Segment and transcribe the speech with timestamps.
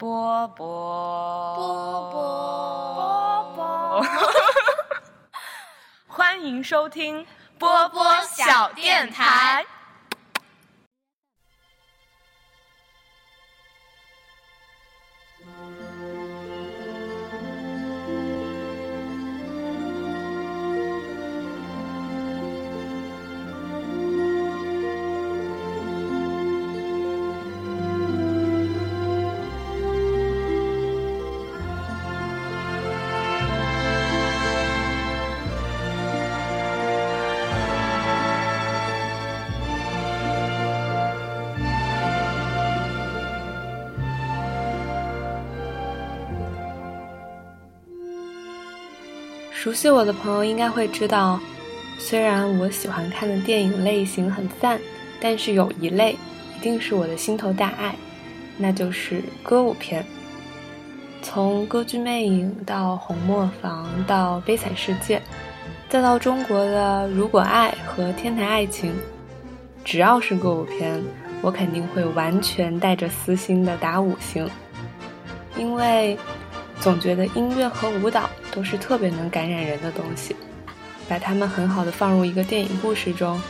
[0.00, 4.06] 波波波波波波，
[6.08, 7.26] 欢迎收听
[7.58, 9.62] 波波小电台。
[49.62, 51.38] 熟悉我的朋友应该会知道，
[51.98, 54.80] 虽然我喜欢看的电影类型很散，
[55.20, 56.16] 但是有一类
[56.56, 57.94] 一定是我的心头大爱，
[58.56, 60.02] 那就是歌舞片。
[61.20, 65.18] 从《歌剧魅影》到《红磨坊》到《悲惨世界》，
[65.90, 68.90] 再到中国的《如果爱》和《天台爱情》，
[69.84, 71.04] 只要是歌舞片，
[71.42, 74.48] 我肯定会完全带着私心的打五星，
[75.54, 76.18] 因为。
[76.80, 80.34] 总觉得音乐和舞蹈都是特别能感染人的东西，
[81.06, 83.40] 把它们很好的放入一个电影故事中，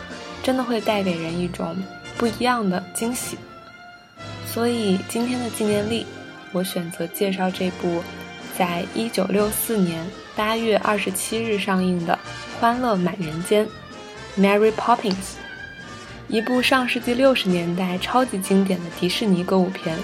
[0.43, 1.77] 真的会带给人一种
[2.19, 3.39] 不一样的惊喜。
[4.47, 6.05] 所以今天的纪念历，
[6.51, 8.03] 我选择介绍这部
[8.59, 12.19] 在一九六四年八月二十七日上映的
[12.61, 13.65] 《欢乐满人间》
[14.37, 15.37] （Mary Poppins），
[16.27, 19.97] 一部上世纪六十年代超级经典的迪士尼歌舞片。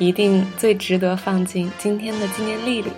[0.00, 2.90] 一定最值得放进今天的纪念历里。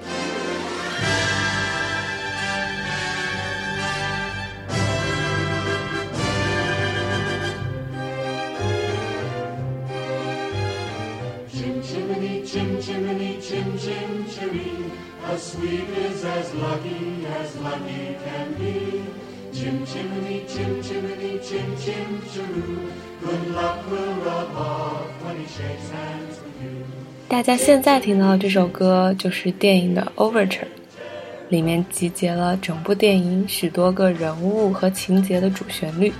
[27.33, 30.67] 大家现在听到的这首歌就是电影的 Overture，
[31.49, 36.13] 里面集结了整部电影许多个人物和情节的主旋律。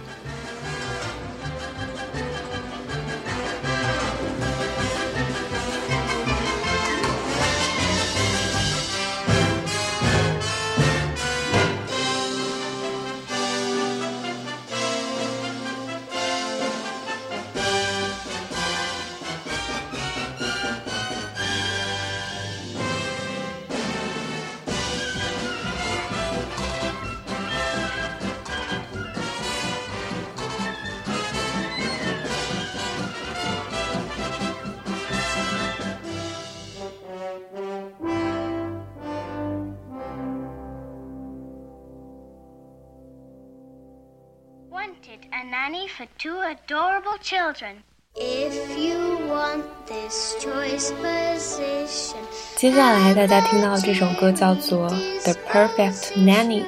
[45.32, 47.84] A nanny for two adorable children.
[48.16, 52.18] If you want this choice position.
[52.56, 54.90] 接下来大家听到这首歌叫做
[55.24, 56.62] 《The Perfect Nanny》，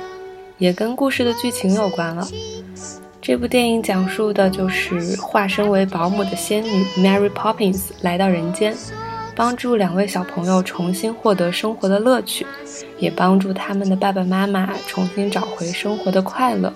[0.58, 2.28] 也跟故事的剧情有关了。
[3.22, 8.76] 这部电影讲述的就是化身为保姆的仙女 Mary Poppins 来到人间，
[9.36, 12.46] 帮助两位小朋友重新获得生活的乐趣，
[13.00, 16.72] 也帮助他们的爸爸妈妈重新找回生活的快乐，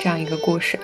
[0.00, 0.78] 这样一个故事。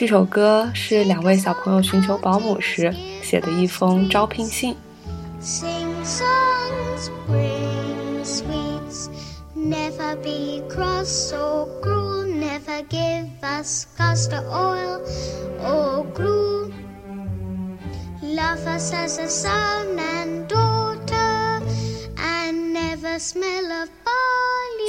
[0.00, 4.76] 这首歌是两位小朋友寻求保姆时写的一封招聘信。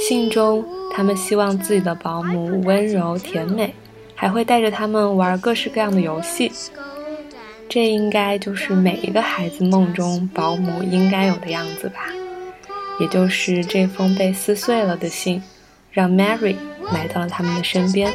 [0.08, 3.74] 信中，他们希望自己的保姆温柔甜美。
[4.20, 6.52] 还会带着他们玩各式各样的游戏，
[7.70, 12.00] 这应该就是每一个孩子梦中保姆应该有的样子吧。
[13.00, 15.42] 也就是这封被撕碎了的信，
[15.90, 16.54] 让 Mary
[16.92, 18.12] 来到了他们的身边。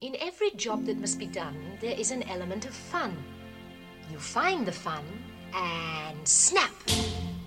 [0.00, 3.16] In every job that must be done, there is an element of fun.
[4.10, 5.04] You find the fun,
[5.54, 6.72] and snap!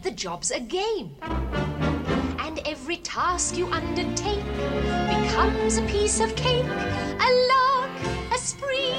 [0.02, 1.16] The job's a game.
[1.22, 7.92] And every task you undertake becomes a piece of cake, a lark,
[8.34, 8.96] a spree.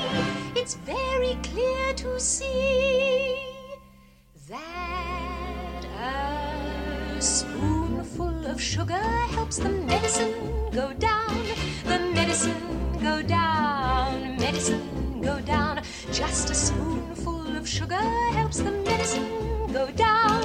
[0.54, 3.40] It's very clear to see
[4.48, 4.97] that
[8.57, 9.03] of sugar
[9.35, 10.33] helps the medicine
[10.71, 11.35] go down,
[11.85, 12.63] the medicine
[13.01, 15.81] go down, medicine go down.
[16.11, 18.05] Just a spoonful of sugar
[18.39, 19.27] helps the medicine
[19.71, 20.43] go down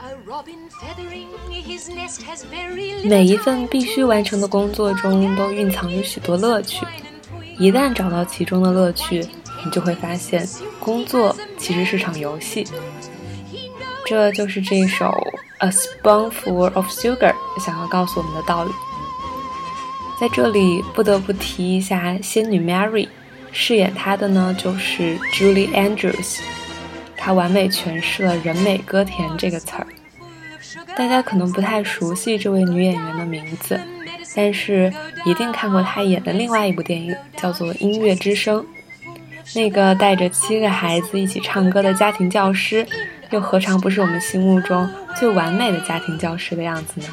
[0.00, 6.84] A robin feathering his nest has very little 每一份必须完成的工作中都蕴藏着许多乐趣，
[7.59, 9.19] 一旦找到其中的乐趣，
[9.65, 10.47] 你就会发现，
[10.79, 12.65] 工作其实是场游戏。
[14.05, 15.05] 这就是这首
[15.59, 17.33] 《A Spoonful of Sugar》
[17.63, 18.71] 想要告诉我们的道理。
[20.19, 23.09] 在这里不得不提一下仙女 Mary，
[23.51, 26.39] 饰演她的呢就是 Julie Andrews，
[27.17, 29.85] 她完美诠释了“人美歌甜”这个词儿。
[30.95, 33.79] 大家可能不太熟悉这位女演员的名字，
[34.35, 34.93] 但是
[35.25, 38.61] 一定看过他演的另外一部电影，叫做《音乐之声》。
[39.55, 42.85] 那个带着七个孩子一起唱歌的家庭教师，
[43.31, 47.07] 又何尝不是我们心目中最完美的家庭教师的样子呢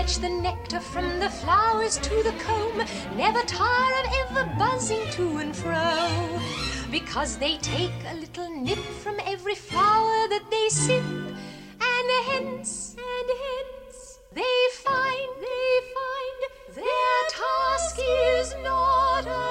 [0.00, 2.78] fetch the nectar from the flowers to the comb
[3.16, 6.40] never tire of ever buzzing to and fro.
[6.90, 13.28] Because they take a little nip from every flower that they sip and hence and
[13.44, 16.38] hence they find they find
[16.76, 19.49] their task is not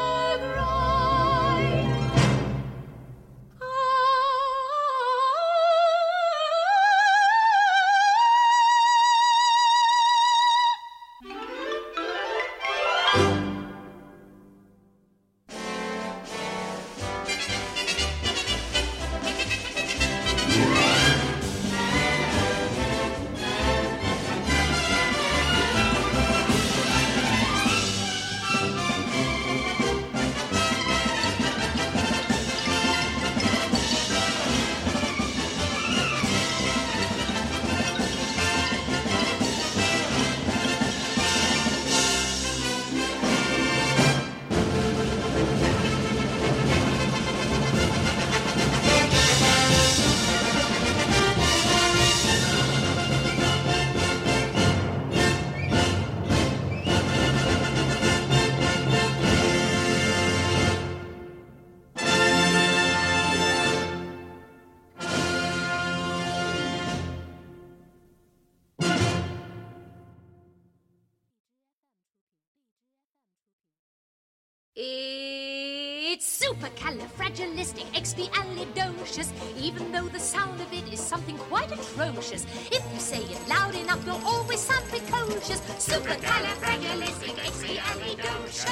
[76.60, 82.46] supercalifragilisticexpialidocious, even though the sound of it is something quite atrocious.
[82.72, 85.62] If you say it loud enough, you'll always sound precocious.
[85.80, 88.68] Supercalifragilisticexpialidocious.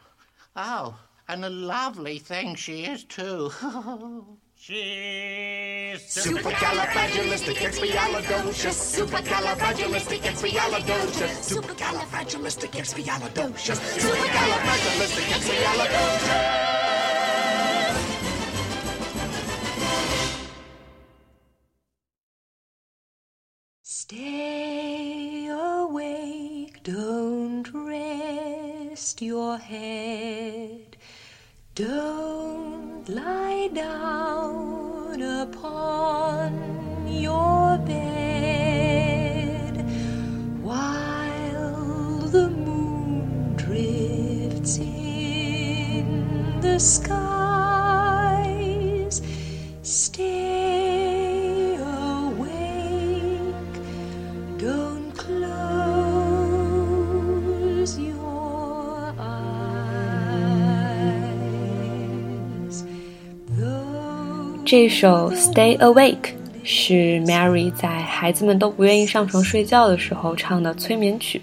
[0.54, 3.50] Oh, and a lovely thing she is too.
[4.66, 8.98] She's Supercalifragilisticexpialidocious.
[8.98, 11.54] Supercalifragilisticexpialidocious.
[11.54, 13.78] Supercalifragilisticexpialidocious.
[14.02, 16.58] Supercalifragilisticexpialidocious.
[23.84, 30.96] Stay awake, don't rest your head.
[31.76, 34.35] Don't lie down
[64.66, 66.16] 这首《Stay Awake》
[66.64, 71.40] 是 Mary 在孩子们都不愿意上床睡觉的时候唱的催眠曲。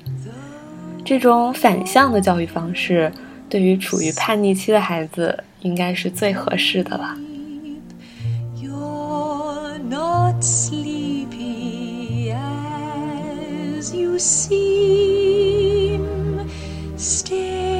[1.06, 3.10] 这种反向的教育方式，
[3.48, 7.18] 对于处于叛逆期的孩子应该是最合适的了。
[9.90, 16.02] Not sleepy as you seem.
[16.98, 17.73] Stay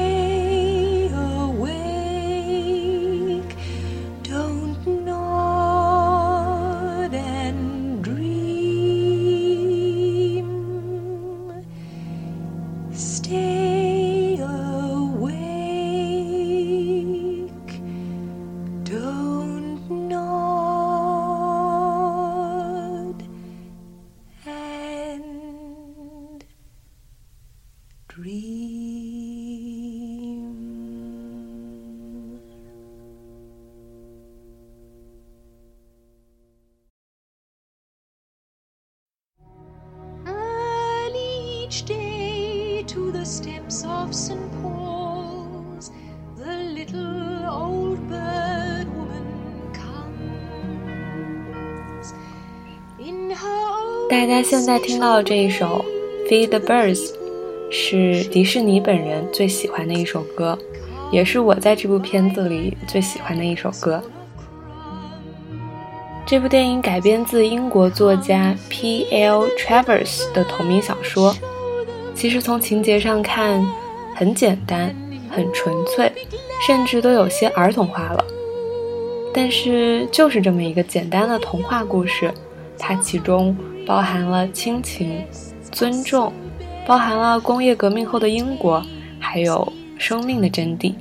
[28.13, 29.59] dream.
[40.25, 44.51] Early each day to the steps of St.
[44.61, 45.91] Paul's,
[46.35, 50.93] the little old bird woman comes.
[52.99, 55.85] In her own 大家现在听到的这一首《
[56.29, 57.22] Feed the Birds》
[57.76, 60.56] 是迪士尼本人最喜欢的一首歌，
[61.10, 64.00] 也是我在这部片子里最喜欢的一首歌。
[66.24, 69.48] 这部电影改编自英国作家 P.L.
[69.58, 71.34] Travers 的同名小说。
[72.14, 73.66] 其实从情节上看，
[74.14, 74.94] 很简单，
[75.28, 76.12] 很纯粹，
[76.64, 78.24] 甚至都有些儿童化了。
[79.34, 82.32] 但是就是这么一个简单的童话故事，
[82.78, 83.54] 它其中
[83.84, 85.24] 包含了亲情、
[85.72, 86.32] 尊重，
[86.86, 88.84] 包含了工业革命后的英国，
[89.18, 90.94] 还有生命的真谛。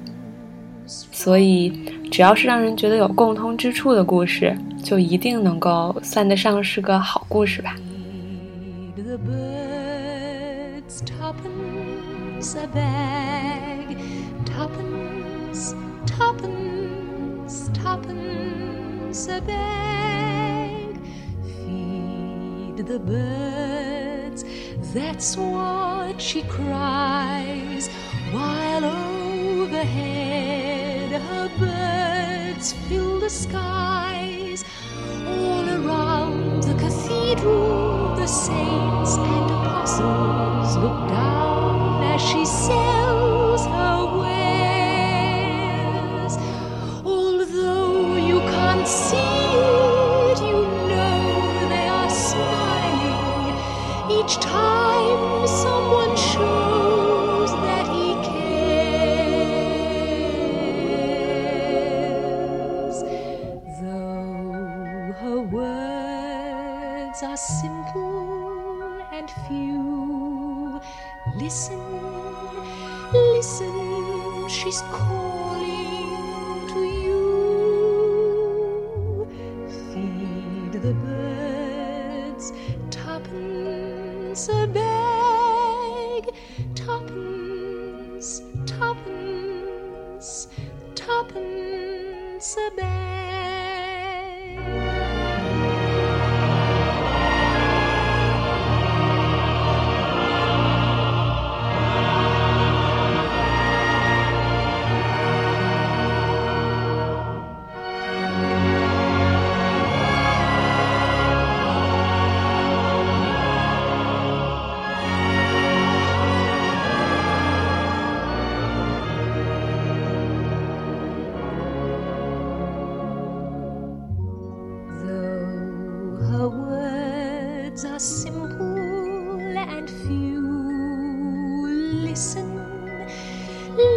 [0.86, 1.70] 所以，
[2.12, 7.76] 只要是让人觉得有共通之处的故事，就一定能够算得上是个好故事吧。
[22.86, 23.83] The bird.
[24.94, 27.90] That's what she cries,
[28.32, 28.86] while
[29.64, 34.64] overhead her birds fill the skies.
[35.28, 42.83] All around the cathedral, the saints and apostles look down as she sells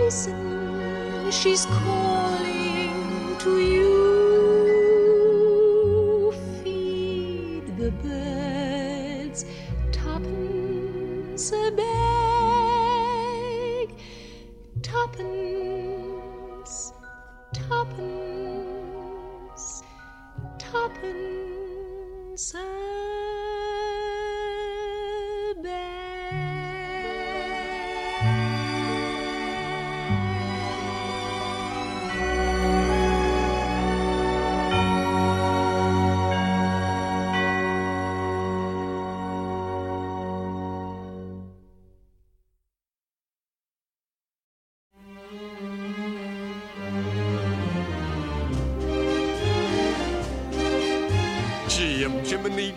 [0.06, 4.05] listen, she's calling to you.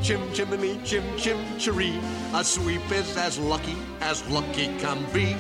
[0.09, 2.01] chim chimney, chim chim chiree.
[2.33, 5.37] A sweep is as lucky as lucky can be.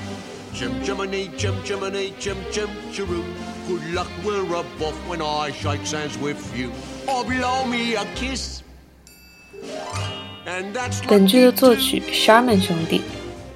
[0.52, 3.24] Chim chimney, chim chimney, chim chim chiroo.
[3.66, 6.70] Good luck, we're above when I shake hands with you.
[7.08, 8.62] Or blow me a kiss.
[10.46, 11.80] And that's 本剧的 lucky 作 too.
[11.80, 13.00] 曲 Sharman 兄弟，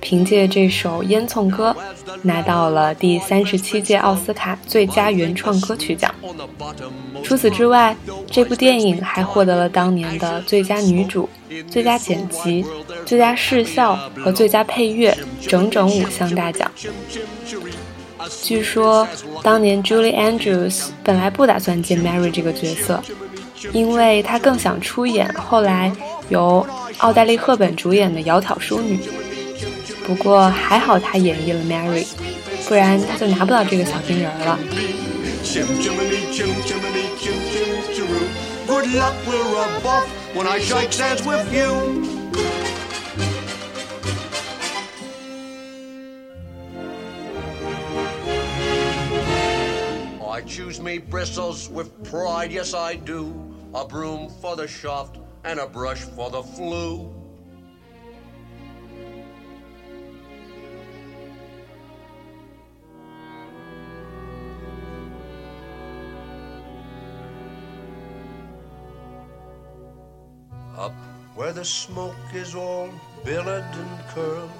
[0.00, 1.76] 凭借这首《烟囱歌》
[2.23, 6.13] 拿到了第三十七届奥斯卡最佳原创歌曲奖。
[7.23, 7.95] 除此之外，
[8.29, 11.29] 这部电影还获得了当年的最佳女主、
[11.69, 12.65] 最佳剪辑、
[13.05, 16.69] 最佳视效和最佳配乐整整五项大奖。
[18.41, 19.05] 据说，
[19.41, 23.03] 当年 Julie Andrews 本来不打算接 Mary 这个角色，
[23.73, 25.91] 因为她更想出演后来
[26.29, 26.65] 由
[26.99, 28.97] 奥黛丽·赫本主演的《窈窕淑女》。
[30.06, 32.06] 不过还好她演绎了 Mary，
[32.68, 34.58] 不然她就拿不到这个小金人儿了。
[35.44, 38.28] Chim chimney, chim chimney, chim chim chiroo.
[38.66, 39.38] Good luck, we're
[39.78, 42.06] above when I shake hands with you.
[50.22, 53.32] I choose me bristles with pride, yes I do.
[53.74, 57.10] A broom for the shaft and a brush for the flue.
[71.63, 72.89] The smoke is all
[73.23, 74.51] billowed and curled,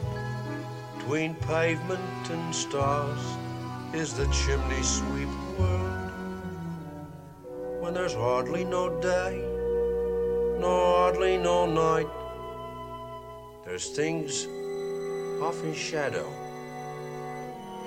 [0.97, 3.19] between pavement and stars
[3.93, 5.27] is the chimney sweep
[5.59, 6.11] world.
[7.81, 9.33] When there's hardly no day,
[10.61, 12.07] nor hardly no night,
[13.65, 14.47] there's things
[15.43, 16.29] off in shadow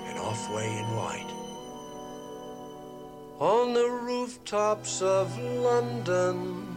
[0.05, 1.31] and off way in light.
[3.39, 6.76] On the rooftops of London,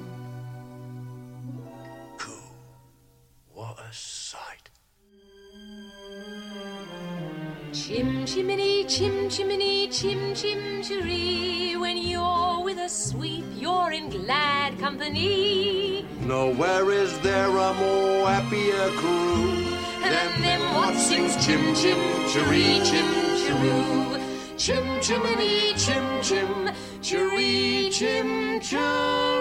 [7.90, 11.74] Chim chimney, chim chimney, chim chim chiree.
[11.76, 16.06] When you're with a sweep, you're in glad company.
[16.20, 19.74] Nowhere is there a more happier crew
[20.04, 21.98] And them what sings chim chim
[22.30, 23.10] chiree, chim
[23.42, 24.20] chiroo.
[24.56, 26.70] Chim chimney, chim chim
[27.02, 29.39] chiree, chim chiroo.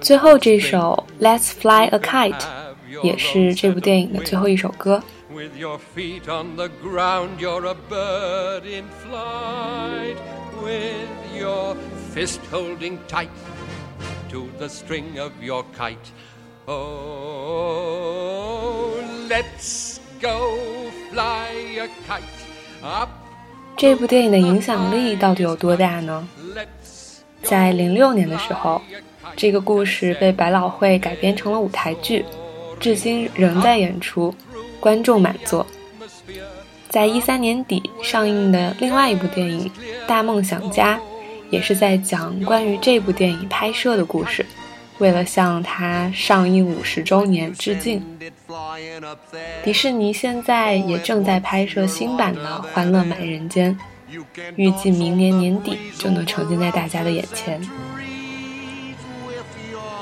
[0.00, 2.40] 最后这首《Let's Fly a Kite》
[3.02, 5.02] 也是这部电影的最后一首歌。
[5.30, 10.16] With your feet on the ground, you're a bird in flight.
[10.62, 11.76] With your
[12.14, 13.28] fist holding tight
[14.30, 15.96] to the string of your kite.
[16.66, 17.56] Oh,
[19.28, 20.56] let's go
[21.12, 22.22] fly a kite
[22.82, 23.10] up.
[23.76, 26.26] 这部电影的影响力到底有多大呢？
[27.43, 28.81] 在零六年的时候，
[29.35, 32.23] 这个故事被百老汇改编成了舞台剧，
[32.79, 34.33] 至今仍在演出，
[34.79, 35.65] 观众满座。
[36.89, 39.69] 在一三年底上映的另外一部电影
[40.07, 40.97] 《大梦想家》，
[41.49, 44.45] 也是在讲关于这部电影拍摄的故事。
[44.97, 48.03] 为了向它上映五十周年致敬，
[49.63, 52.41] 迪士尼现在也正在拍摄新版的
[52.73, 53.73] 《欢乐满人间》，
[54.55, 57.61] 预计明年年底就能呈现在大家的眼前。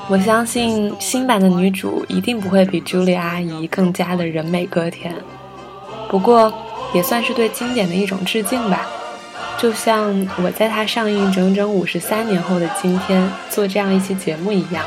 [0.08, 5.14] 我相信新版的女主一定不会比朱莉阿姨更加的人美歌甜，
[6.08, 6.52] 不过
[6.92, 8.88] 也算是对经典的一种致敬吧。
[9.56, 14.84] 就像我在它上映整整五十三年后的今天做这样一期节目一样，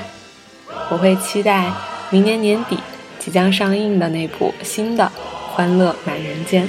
[0.89, 1.71] 我会期待
[2.09, 2.77] 明年年底
[3.17, 5.05] 即将上映的那部新的
[5.53, 6.67] 《欢乐满人间》。